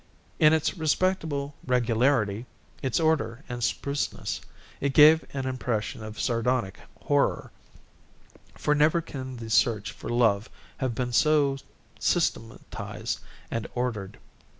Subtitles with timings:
[0.39, 2.47] In its respectable regularity,
[2.81, 4.41] its order and spruceness,
[4.79, 7.51] it gave an impression of sardonic horror;
[8.55, 11.57] for never can the search for love have been so
[11.99, 13.19] systematised
[13.51, 14.17] and ordered.